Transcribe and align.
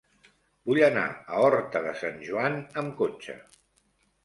Vull 0.69 0.79
anar 0.87 1.03
a 1.35 1.43
Horta 1.49 1.83
de 1.85 1.93
Sant 2.01 2.19
Joan 2.31 2.59
amb 2.85 2.99
cotxe. 3.05 3.39